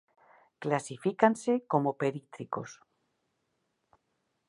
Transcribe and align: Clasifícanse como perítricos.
Clasifícanse 0.63 1.53
como 1.71 1.91
perítricos. 2.01 2.71